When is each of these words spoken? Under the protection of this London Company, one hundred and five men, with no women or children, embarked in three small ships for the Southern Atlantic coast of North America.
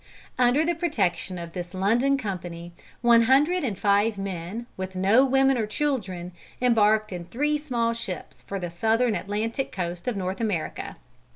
Under 0.39 0.65
the 0.65 0.73
protection 0.73 1.37
of 1.37 1.53
this 1.53 1.75
London 1.75 2.17
Company, 2.17 2.73
one 3.01 3.21
hundred 3.21 3.63
and 3.63 3.77
five 3.77 4.17
men, 4.17 4.65
with 4.75 4.95
no 4.95 5.23
women 5.23 5.59
or 5.59 5.67
children, 5.67 6.31
embarked 6.59 7.13
in 7.13 7.25
three 7.25 7.59
small 7.59 7.93
ships 7.93 8.41
for 8.41 8.57
the 8.59 8.71
Southern 8.71 9.13
Atlantic 9.13 9.71
coast 9.71 10.07
of 10.07 10.17
North 10.17 10.41
America. 10.41 10.95